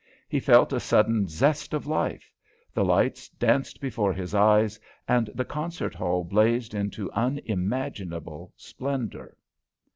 [0.27, 2.33] He felt a sudden zest of life;
[2.73, 9.37] the lights danced before his eyes and the concert hall blazed into unimaginable splendour.